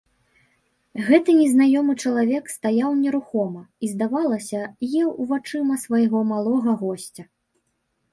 [1.07, 4.61] Гэты незнаёмы чалавек стаяў нерухома і, здавалася,
[5.03, 7.23] еў вачыма свайго малога госця.